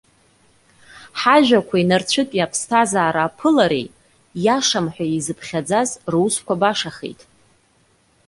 [1.19, 3.87] Ҳажәақәеи нарцәытәи аԥсҭазаара аԥылареи,
[4.45, 7.21] иашам ҳәа изыԥхьаӡаз русқәа башахеит.